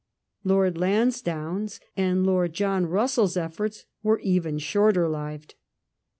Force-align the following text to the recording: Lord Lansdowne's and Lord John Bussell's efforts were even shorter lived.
Lord 0.43 0.79
Lansdowne's 0.79 1.79
and 1.95 2.25
Lord 2.25 2.53
John 2.53 2.87
Bussell's 2.87 3.37
efforts 3.37 3.85
were 4.01 4.17
even 4.21 4.57
shorter 4.57 5.07
lived. 5.07 5.53